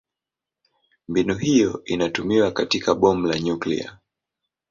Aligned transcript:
Mbinu 1.07 1.37
hiyo 1.37 1.81
inatumiwa 1.85 2.51
katika 2.51 2.95
bomu 2.95 3.27
la 3.27 3.39
nyuklia. 3.39 3.97